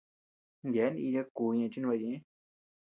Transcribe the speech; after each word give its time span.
Yeabean 0.73 0.95
icha 1.07 1.21
kú 1.35 1.43
ñeʼe 1.57 1.71
chinbaʼa 1.73 2.01
ñeʼë. 2.09 2.19